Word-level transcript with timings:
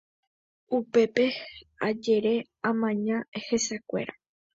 Upépe 0.77 1.25
ajere 1.87 2.33
amaña 2.69 3.17
hesekuéra. 3.45 4.13